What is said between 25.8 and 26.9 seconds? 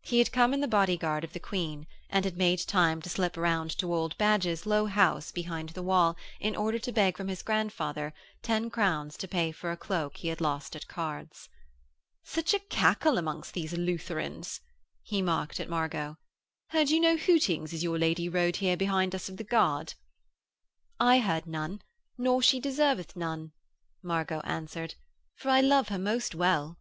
her most well.'